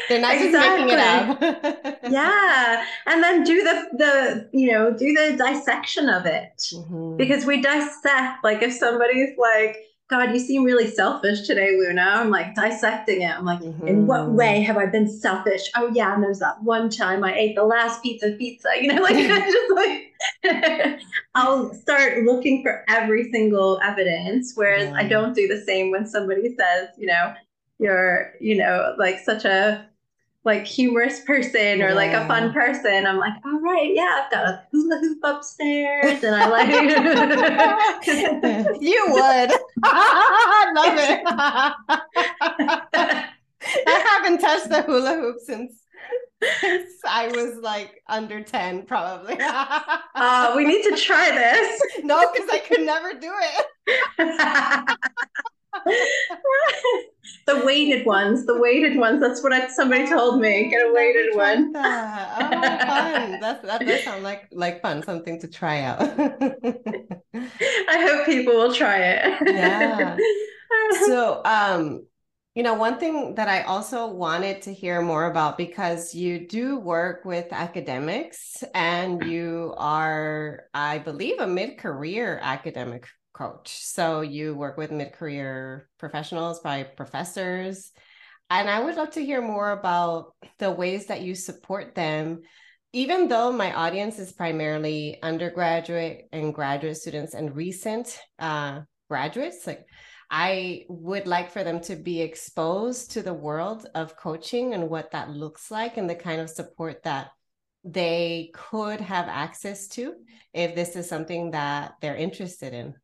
[0.10, 0.52] They're not exactly.
[0.52, 2.00] just making it up.
[2.10, 2.86] yeah.
[3.06, 6.52] And then do the the, you know, do the dissection of it.
[6.74, 7.18] Mm-hmm.
[7.18, 9.78] Because we dissect, like if somebody's like,
[10.10, 12.02] God, you seem really selfish today, Luna.
[12.02, 13.38] I'm like dissecting it.
[13.38, 13.88] I'm like, mm-hmm.
[13.88, 14.36] in what mm-hmm.
[14.36, 15.70] way have I been selfish?
[15.76, 18.70] Oh yeah, and there's that one time I ate the last pizza pizza.
[18.80, 20.08] You know, like just like
[21.36, 24.54] I'll start looking for every single evidence.
[24.56, 24.96] Whereas yeah.
[24.96, 27.34] I don't do the same when somebody says, you know,
[27.80, 29.88] you're, you know, like such a
[30.48, 31.94] like humorous person or yeah.
[31.94, 36.24] like a fun person, I'm like, all right, yeah, I've got a hula hoop upstairs,
[36.24, 36.70] and I like.
[38.82, 39.52] you would.
[39.84, 41.22] I love it.
[43.88, 45.84] I haven't touched the hula hoop since
[46.62, 49.36] since I was like under 10, probably.
[49.40, 51.82] uh, we need to try this.
[52.04, 53.34] no, because I could never do
[54.18, 54.98] it.
[57.46, 59.22] The weighted ones, the weighted ones.
[59.22, 60.70] That's what I, somebody told me.
[60.70, 61.72] Get a weighted one.
[61.74, 62.38] That.
[62.40, 62.50] Oh,
[62.88, 63.40] fun!
[63.42, 65.04] That's that does sound like like fun.
[65.04, 66.02] Something to try out.
[66.02, 69.42] I hope people will try it.
[69.48, 70.18] yeah.
[71.06, 72.06] So, um,
[72.56, 76.80] you know, one thing that I also wanted to hear more about because you do
[76.80, 83.78] work with academics and you are, I believe, a mid career academic coach.
[83.84, 87.92] So you work with mid career professionals, by professors.
[88.50, 92.42] And I would love to hear more about the ways that you support them.
[92.94, 99.86] Even though my audience is primarily undergraduate and graduate students and recent uh, graduates, like
[100.32, 105.12] I would like for them to be exposed to the world of coaching and what
[105.12, 107.28] that looks like and the kind of support that
[107.84, 110.14] they could have access to
[110.54, 112.96] if this is something that they're interested in.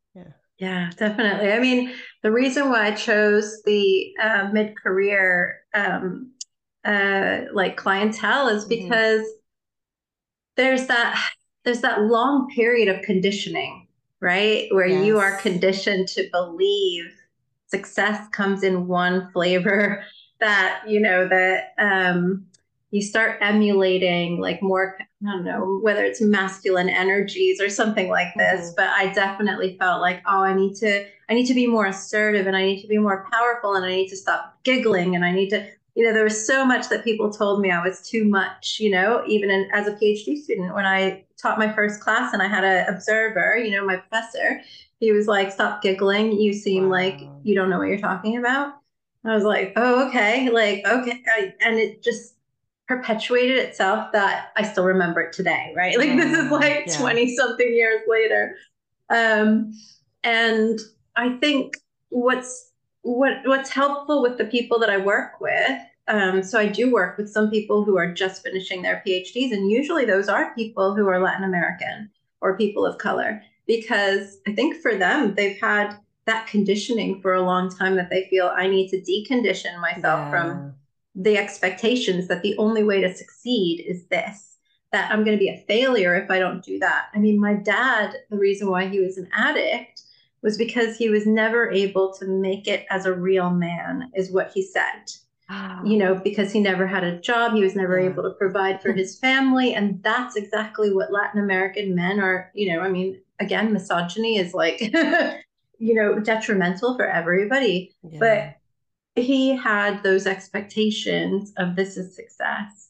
[0.59, 0.91] Yeah.
[0.95, 1.51] Definitely.
[1.51, 6.31] I mean, the reason why I chose the uh, mid career um,
[6.85, 8.83] uh, like clientele is mm-hmm.
[8.85, 10.55] because mm-hmm.
[10.57, 11.31] there's that
[11.63, 13.87] there's that long period of conditioning,
[14.19, 14.67] right?
[14.71, 15.05] Where yes.
[15.05, 17.13] you are conditioned to believe
[17.67, 20.03] success comes in one flavor
[20.39, 22.45] that you know that um,
[22.91, 28.33] you start emulating like more i don't know whether it's masculine energies or something like
[28.35, 28.75] this mm-hmm.
[28.77, 32.47] but i definitely felt like oh i need to i need to be more assertive
[32.47, 35.31] and i need to be more powerful and i need to stop giggling and i
[35.31, 38.25] need to you know there was so much that people told me i was too
[38.25, 42.33] much you know even in, as a phd student when i taught my first class
[42.33, 44.61] and i had an observer you know my professor
[44.99, 46.91] he was like stop giggling you seem wow.
[46.91, 48.75] like you don't know what you're talking about
[49.25, 51.55] I was like, oh, okay, like, okay.
[51.61, 52.32] And it just
[52.95, 55.97] perpetuated itself that I still remember it today, right?
[56.03, 57.35] Like this is like 20 yeah.
[57.35, 58.55] something years later.
[59.09, 59.73] Um,
[60.23, 60.79] and
[61.15, 61.75] I think
[62.09, 66.91] what's what what's helpful with the people that I work with, um, so I do
[66.91, 70.95] work with some people who are just finishing their PhDs, and usually those are people
[70.95, 72.09] who are Latin American
[72.41, 77.41] or people of color, because I think for them they've had that conditioning for a
[77.41, 80.31] long time that they feel I need to decondition myself yeah.
[80.31, 80.75] from
[81.15, 84.57] the expectations that the only way to succeed is this
[84.91, 87.53] that i'm going to be a failure if i don't do that i mean my
[87.53, 90.01] dad the reason why he was an addict
[90.41, 94.51] was because he was never able to make it as a real man is what
[94.53, 95.11] he said
[95.49, 95.81] ah.
[95.83, 98.09] you know because he never had a job he was never yeah.
[98.09, 102.73] able to provide for his family and that's exactly what latin american men are you
[102.73, 104.79] know i mean again misogyny is like
[105.79, 108.19] you know detrimental for everybody yeah.
[108.19, 108.62] but
[109.15, 112.89] he had those expectations of this is success.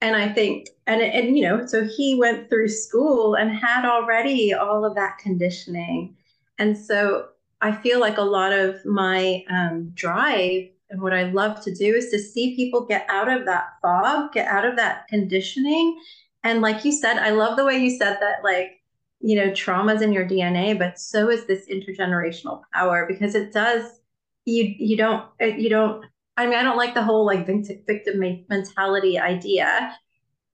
[0.00, 4.52] And i think and and you know so he went through school and had already
[4.52, 6.16] all of that conditioning.
[6.58, 7.28] And so
[7.60, 11.94] i feel like a lot of my um, drive and what i love to do
[11.94, 16.00] is to see people get out of that fog get out of that conditioning.
[16.44, 18.80] And like you said i love the way you said that like
[19.20, 24.00] you know trauma's in your dna but so is this intergenerational power because it does
[24.44, 26.04] you you don't uh, you don't
[26.36, 29.96] i mean i don't like the whole like victim mentality idea.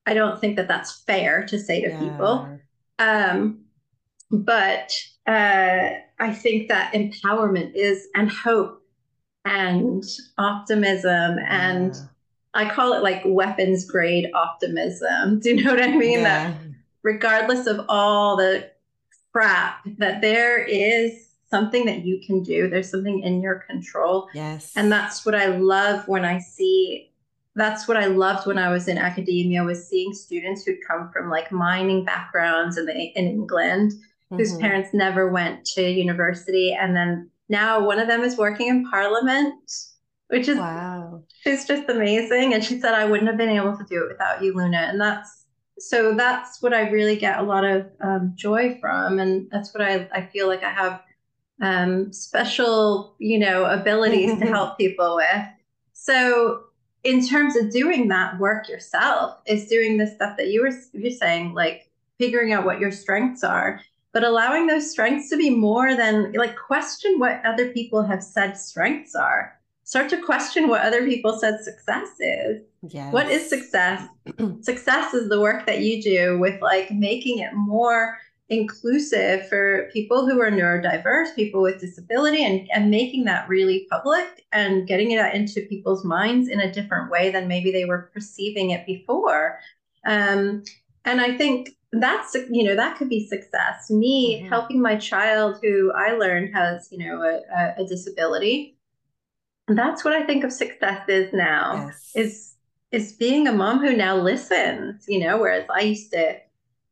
[0.07, 1.99] I don't think that that's fair to say to yeah.
[1.99, 2.59] people.
[2.99, 3.65] Um
[4.31, 4.93] but
[5.27, 8.83] uh i think that empowerment is and hope
[9.45, 10.05] and
[10.37, 11.95] optimism and
[12.53, 15.41] i call it like weapons grade optimism.
[15.43, 16.21] Do you know what i mean?
[16.21, 16.51] Yeah.
[16.51, 16.57] that
[17.03, 18.71] regardless of all the
[19.33, 22.69] crap that there is something that you can do.
[22.69, 24.29] There's something in your control.
[24.35, 24.73] Yes.
[24.77, 27.09] And that's what I love when I see
[27.59, 31.29] that's what I loved when I was in academia was seeing students who'd come from
[31.29, 34.37] like mining backgrounds in the, in England mm-hmm.
[34.37, 38.89] whose parents never went to university and then now one of them is working in
[38.89, 39.55] parliament
[40.29, 41.21] which is wow.
[41.43, 44.43] she's just amazing and she said I wouldn't have been able to do it without
[44.43, 45.47] you Luna and that's
[45.81, 49.83] so that's what I really get a lot of um, joy from and that's what
[49.83, 51.03] I, I feel like I have
[51.61, 55.47] um, special, you know, abilities to help people with.
[55.93, 56.65] So,
[57.05, 61.11] in terms of doing that work yourself, is doing the stuff that you were you're
[61.11, 63.81] saying, like figuring out what your strengths are,
[64.13, 68.57] but allowing those strengths to be more than like question what other people have said
[68.57, 69.59] strengths are.
[69.85, 72.63] Start to question what other people said success is.
[72.91, 73.13] Yes.
[73.13, 74.07] What is success?
[74.61, 78.19] success is the work that you do with like making it more
[78.51, 84.47] inclusive for people who are neurodiverse, people with disability, and, and making that really public
[84.53, 88.71] and getting it into people's minds in a different way than maybe they were perceiving
[88.71, 89.59] it before.
[90.07, 90.63] Um,
[91.05, 94.49] and I think that's you know that could be success me mm-hmm.
[94.49, 98.77] helping my child who i learned has you know a, a, disability
[99.69, 102.13] that's what i think of success is now yes.
[102.15, 102.55] is
[102.93, 106.37] is being a mom who now listens you know whereas i used to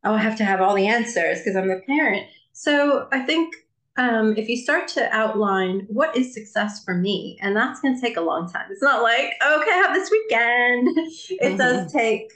[0.07, 3.53] oh i have to have all the answers because i'm the parent so i think
[3.99, 7.99] um, if you start to outline what is success for me, and that's going to
[7.99, 8.67] take a long time.
[8.69, 10.87] It's not like, okay, I have this weekend.
[10.97, 11.57] it mm-hmm.
[11.57, 12.31] does take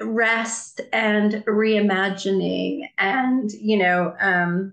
[0.00, 4.72] rest and reimagining and you know um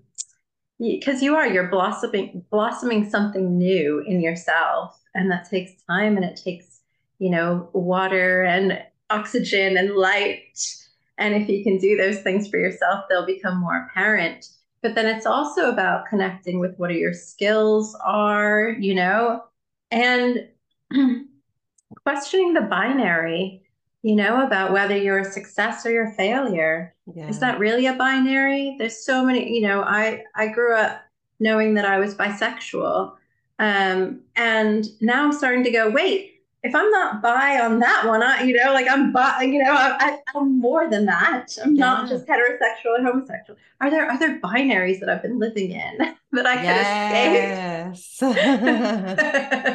[0.78, 6.24] because you are you're blossoming blossoming something new in yourself and that takes time and
[6.24, 6.80] it takes
[7.18, 10.58] you know water and oxygen and light
[11.20, 14.48] and if you can do those things for yourself they'll become more apparent
[14.82, 19.42] but then it's also about connecting with what are your skills are you know
[19.92, 20.48] and
[22.04, 23.62] questioning the binary
[24.02, 26.94] you know, about whether you're a success or you're a failure.
[27.14, 27.28] Yeah.
[27.28, 28.76] Is that really a binary?
[28.78, 31.02] There's so many, you know, I I grew up
[31.38, 33.14] knowing that I was bisexual.
[33.58, 38.22] Um, and now I'm starting to go, wait, if I'm not bi on that one,
[38.22, 41.56] I, you know, like I'm bi, you know, I, am more than that.
[41.62, 41.80] I'm yeah.
[41.80, 43.58] not just heterosexual and homosexual.
[43.80, 45.98] Are there other binaries that I've been living in
[46.32, 48.18] that I yes.
[48.18, 48.40] could escape?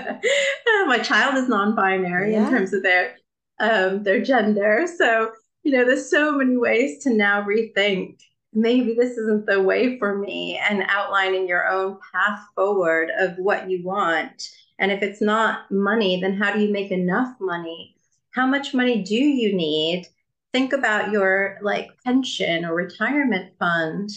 [0.05, 0.21] Yes.
[0.87, 2.45] My child is non-binary yeah.
[2.45, 3.15] in terms of their
[3.59, 4.85] um, their gender.
[4.97, 5.31] So,
[5.63, 8.19] you know, there's so many ways to now rethink
[8.55, 13.69] maybe this isn't the way for me and outlining your own path forward of what
[13.69, 14.49] you want.
[14.79, 17.95] And if it's not money, then how do you make enough money?
[18.31, 20.07] How much money do you need?
[20.53, 24.09] Think about your like pension or retirement fund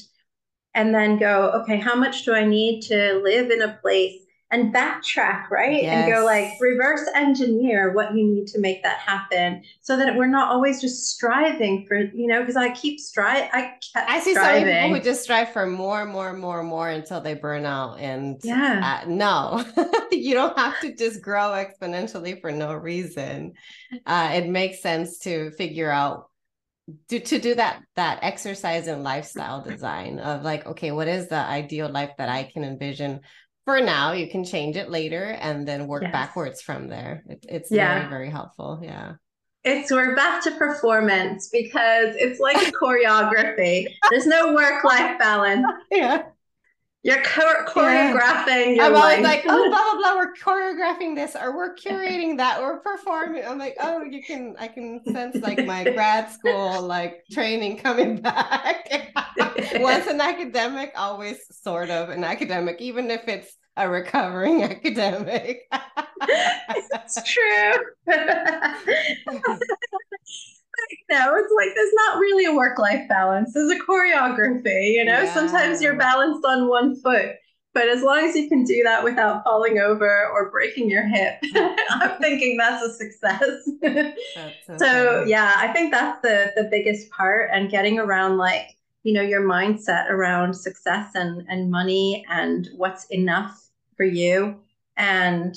[0.74, 4.74] and then go, okay, how much do I need to live in a place and
[4.74, 5.82] backtrack, right?
[5.82, 6.04] Yes.
[6.04, 10.26] And go like reverse engineer what you need to make that happen so that we're
[10.26, 14.62] not always just striving for, you know, because I keep strive I I see striving.
[14.62, 17.98] some people who just strive for more, more, more, more until they burn out.
[18.00, 19.64] And yeah, uh, no,
[20.12, 23.52] you don't have to just grow exponentially for no reason.
[24.06, 26.30] Uh, it makes sense to figure out
[27.08, 31.36] to, to do that that exercise and lifestyle design of like okay what is the
[31.36, 33.20] ideal life that i can envision
[33.68, 36.10] for now you can change it later and then work yes.
[36.10, 37.22] backwards from there.
[37.28, 37.98] It, it's yeah.
[37.98, 38.80] very very helpful.
[38.82, 39.16] Yeah.
[39.62, 43.88] It's we're back to performance because it's like a choreography.
[44.08, 45.66] There's no work life balance.
[45.90, 46.22] Yeah
[47.04, 48.86] you're choreographing yeah.
[48.86, 50.16] I'm always like, oh, blah blah blah.
[50.16, 53.44] We're choreographing this, or we're curating that, we're performing.
[53.46, 58.16] I'm like, oh, you can, I can sense like my grad school like training coming
[58.20, 59.12] back.
[59.76, 65.68] Once an academic, always sort of an academic, even if it's a recovering academic.
[66.20, 67.74] it's true.
[71.10, 73.52] no, it's like there's not really a work life balance.
[73.54, 75.22] There's a choreography, you know.
[75.22, 75.34] Yeah.
[75.34, 77.36] Sometimes you're balanced on one foot,
[77.74, 81.34] but as long as you can do that without falling over or breaking your hip,
[81.90, 83.70] I'm thinking that's a success.
[83.82, 89.14] That's so yeah, I think that's the the biggest part, and getting around like you
[89.14, 94.56] know your mindset around success and and money and what's enough for you
[94.96, 95.56] and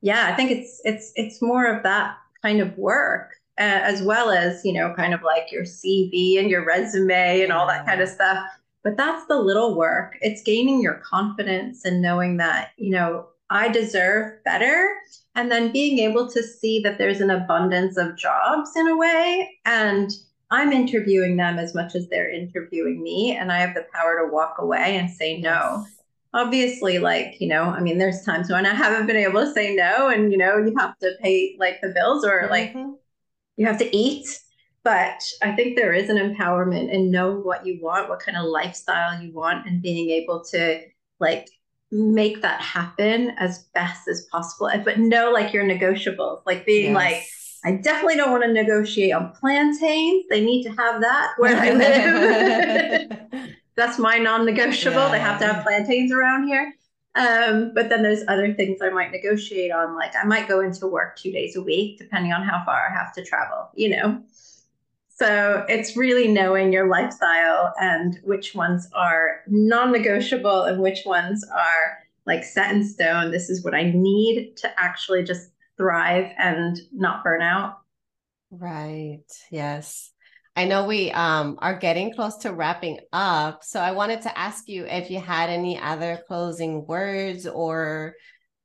[0.00, 4.64] yeah i think it's it's it's more of that kind of work as well as
[4.64, 8.08] you know kind of like your cv and your resume and all that kind of
[8.08, 8.44] stuff.
[8.82, 10.16] But that's the little work.
[10.20, 14.94] It's gaining your confidence and knowing that you know i deserve better.
[15.34, 19.58] And then being able to see that there's an abundance of jobs in a way.
[19.64, 20.10] And
[20.50, 23.36] i'm interviewing them as much as they're interviewing me.
[23.36, 25.84] And i have the power to walk away and say no.
[25.84, 25.92] Yes.
[26.34, 29.74] Obviously like you know i mean there's times when i haven't been able to say
[29.74, 30.08] no.
[30.08, 32.50] And you know you have to pay like the bills or mm-hmm.
[32.50, 32.76] like
[33.56, 34.26] you have to eat
[34.82, 38.44] but i think there is an empowerment in knowing what you want what kind of
[38.44, 40.80] lifestyle you want and being able to
[41.20, 41.48] like
[41.90, 46.94] make that happen as best as possible but know like your negotiable like being yes.
[46.94, 47.22] like
[47.64, 50.24] I definitely don't want to negotiate on plantains.
[50.30, 53.10] They need to have that where I live.
[53.76, 54.96] that's my non-negotiable.
[54.96, 55.10] Yeah.
[55.10, 56.72] They have to have plantains around here.
[57.16, 60.86] Um, but then there's other things I might negotiate on, like I might go into
[60.86, 64.22] work two days a week, depending on how far I have to travel, you know.
[65.08, 71.98] So it's really knowing your lifestyle and which ones are non-negotiable and which ones are
[72.26, 73.30] like set in stone.
[73.30, 75.48] This is what I need to actually just
[75.78, 77.78] thrive and not burn out.
[78.50, 79.24] Right.
[79.50, 80.10] Yes.
[80.56, 83.62] I know we um, are getting close to wrapping up.
[83.62, 88.14] So I wanted to ask you if you had any other closing words or,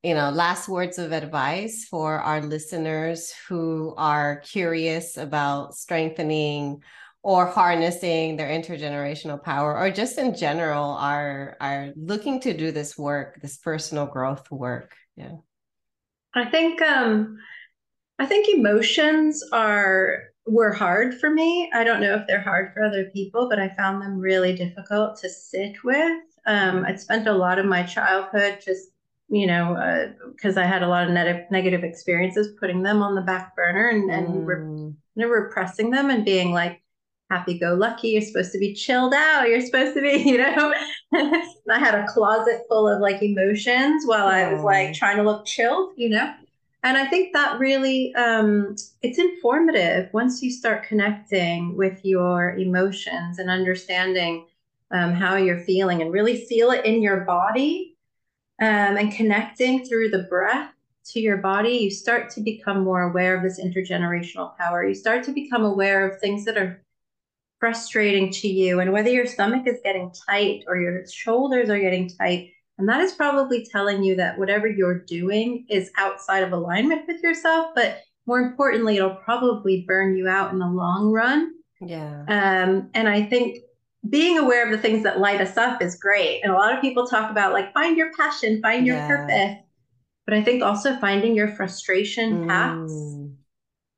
[0.01, 6.81] you know, last words of advice for our listeners who are curious about strengthening
[7.23, 12.97] or harnessing their intergenerational power or just in general are are looking to do this
[12.97, 15.35] work this personal growth work yeah
[16.33, 17.37] i think um
[18.17, 22.83] i think emotions are were hard for me i don't know if they're hard for
[22.83, 27.33] other people but i found them really difficult to sit with um i'd spent a
[27.33, 28.89] lot of my childhood just
[29.29, 33.15] you know because uh, i had a lot of ne- negative experiences putting them on
[33.15, 34.95] the back burner and, and mm.
[35.15, 36.81] re- repressing them and being like
[37.31, 38.09] happy go lucky.
[38.09, 39.47] You're supposed to be chilled out.
[39.47, 40.73] You're supposed to be, you know.
[41.13, 45.45] I had a closet full of like emotions while I was like trying to look
[45.45, 46.33] chilled, you know.
[46.83, 53.37] And I think that really um, it's informative once you start connecting with your emotions
[53.37, 54.47] and understanding
[54.89, 57.95] um, how you're feeling and really feel it in your body
[58.59, 60.71] um, and connecting through the breath
[61.05, 64.85] to your body, you start to become more aware of this intergenerational power.
[64.85, 66.81] You start to become aware of things that are
[67.59, 72.09] frustrating to you and whether your stomach is getting tight or your shoulders are getting
[72.09, 72.51] tight.
[72.77, 77.21] And that is probably telling you that whatever you're doing is outside of alignment with
[77.21, 77.71] yourself.
[77.75, 81.53] But more importantly, it'll probably burn you out in the long run.
[81.79, 82.23] Yeah.
[82.27, 83.59] Um, and I think
[84.09, 86.41] being aware of the things that light us up is great.
[86.41, 89.07] And a lot of people talk about like find your passion, find your yeah.
[89.07, 89.65] purpose.
[90.25, 92.47] But I think also finding your frustration mm.
[92.47, 93.31] paths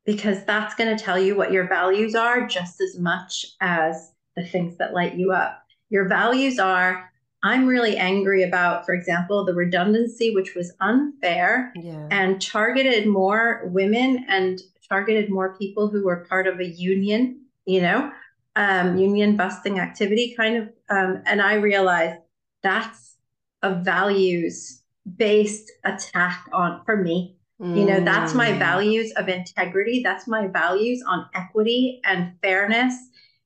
[0.05, 4.45] because that's going to tell you what your values are just as much as the
[4.45, 5.61] things that light you up.
[5.89, 7.09] Your values are
[7.43, 12.07] I'm really angry about, for example, the redundancy, which was unfair yeah.
[12.09, 17.81] and targeted more women and targeted more people who were part of a union, you
[17.81, 18.11] know,
[18.55, 20.69] um, union busting activity kind of.
[20.89, 22.21] Um, and I realized
[22.61, 23.15] that's
[23.61, 24.81] a values
[25.17, 27.35] based attack on for me.
[27.59, 28.59] You know, that's my mm.
[28.59, 30.03] values of integrity.
[30.03, 32.93] That's my values on equity and fairness.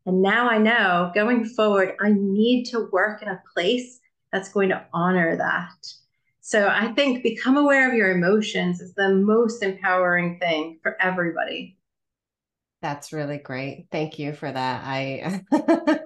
[0.07, 3.99] And now I know going forward, I need to work in a place
[4.31, 5.87] that's going to honor that.
[6.39, 11.77] So I think become aware of your emotions is the most empowering thing for everybody.
[12.81, 13.87] That's really great.
[13.91, 14.81] Thank you for that.
[14.85, 15.41] I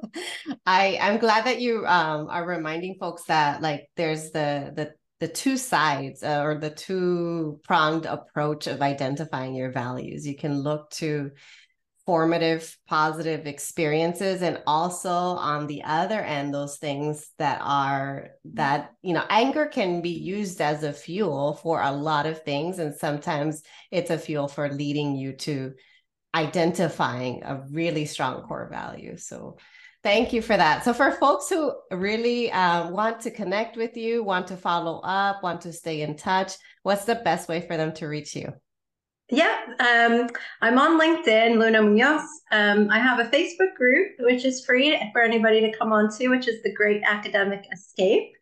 [0.66, 5.28] I I'm glad that you um are reminding folks that like there's the the the
[5.28, 10.26] two sides uh, or the two pronged approach of identifying your values.
[10.26, 11.30] You can look to
[12.12, 19.14] formative positive experiences and also on the other end those things that are that you
[19.14, 23.64] know anger can be used as a fuel for a lot of things and sometimes
[23.92, 25.72] it's a fuel for leading you to
[26.36, 29.56] identifying a really strong core value so
[30.04, 30.84] Thank you for that.
[30.84, 35.44] So, for folks who really uh, want to connect with you, want to follow up,
[35.44, 38.52] want to stay in touch, what's the best way for them to reach you?
[39.32, 40.30] Yeah, um,
[40.62, 42.26] I'm on LinkedIn, Luna Muñoz.
[42.52, 46.28] Um, I have a Facebook group, which is free for anybody to come on to,
[46.28, 48.34] which is the Great Academic Escape.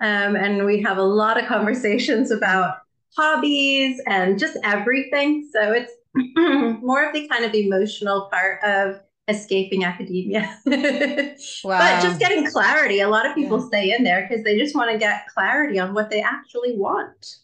[0.00, 2.78] Um, and we have a lot of conversations about
[3.14, 5.46] hobbies and just everything.
[5.52, 5.92] So it's
[6.82, 10.58] more of the kind of emotional part of escaping academia.
[10.64, 10.72] wow.
[11.62, 13.00] But just getting clarity.
[13.00, 13.66] A lot of people yeah.
[13.66, 17.36] stay in there because they just want to get clarity on what they actually want.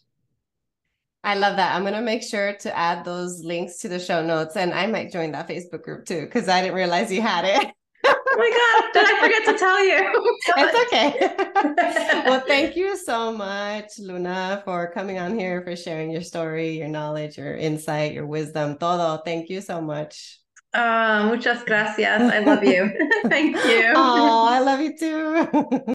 [1.25, 1.75] I love that.
[1.75, 4.85] I'm going to make sure to add those links to the show notes and I
[4.85, 7.71] might join that Facebook group too because I didn't realize you had it.
[8.05, 10.37] oh my God, did I forget to tell you?
[10.55, 12.23] it's okay.
[12.29, 16.89] well, thank you so much, Luna, for coming on here, for sharing your story, your
[16.89, 19.19] knowledge, your insight, your wisdom, todo.
[19.25, 20.39] Thank you so much.
[20.75, 22.21] Oh, muchas gracias.
[22.21, 22.91] I love you.
[23.29, 23.93] Thank you.
[23.95, 25.93] Oh, I love you too.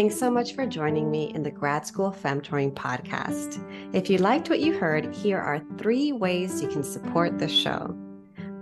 [0.00, 3.62] Thanks so much for joining me in the Grad School Femtoring podcast.
[3.94, 7.94] If you liked what you heard, here are three ways you can support the show.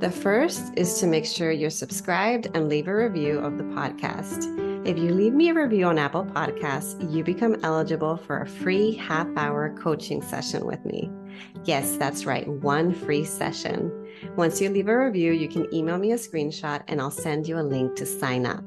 [0.00, 4.48] The first is to make sure you're subscribed and leave a review of the podcast.
[4.84, 8.96] If you leave me a review on Apple Podcasts, you become eligible for a free
[8.96, 11.08] half hour coaching session with me.
[11.62, 13.92] Yes, that's right, one free session.
[14.34, 17.60] Once you leave a review, you can email me a screenshot and I'll send you
[17.60, 18.64] a link to sign up.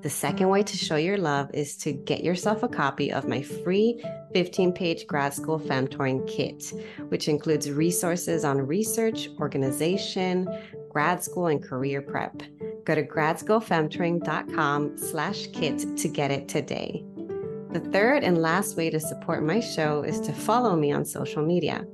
[0.00, 3.42] The second way to show your love is to get yourself a copy of my
[3.42, 4.00] free
[4.32, 6.72] 15 page grad school femtoring kit,
[7.08, 10.48] which includes resources on research, organization,
[10.88, 12.42] grad school, and career prep.
[12.84, 17.04] Go to gradschoolfemtoring.com slash kit to get it today.
[17.72, 21.44] The third and last way to support my show is to follow me on social
[21.44, 21.84] media.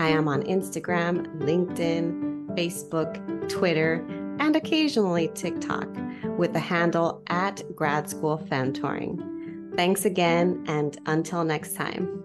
[0.00, 4.04] I am on Instagram, LinkedIn, Facebook, Twitter,
[4.38, 5.88] and occasionally TikTok
[6.36, 9.76] with the handle at Grad School Femtoring.
[9.76, 12.22] Thanks again, and until next time.